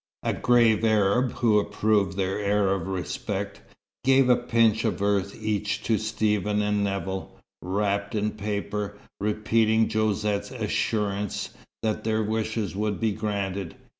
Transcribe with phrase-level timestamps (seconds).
[0.23, 3.61] A grave Arab who approved their air of respect,
[4.03, 10.49] gave a pinch of earth each to Stephen and Nevill, wrapped in paper, repeating Josette's
[10.49, 11.51] assurance
[11.83, 13.75] that their wishes would be granted.